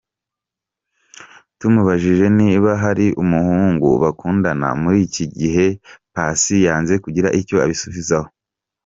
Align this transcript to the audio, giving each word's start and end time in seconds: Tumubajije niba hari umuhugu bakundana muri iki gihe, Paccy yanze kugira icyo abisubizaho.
Tumubajije 1.59 2.25
niba 2.39 2.71
hari 2.83 3.05
umuhugu 3.23 3.89
bakundana 4.03 4.67
muri 4.81 4.97
iki 5.07 5.25
gihe, 5.37 5.65
Paccy 6.13 6.55
yanze 6.67 6.93
kugira 7.03 7.29
icyo 7.39 7.55
abisubizaho. 7.65 8.29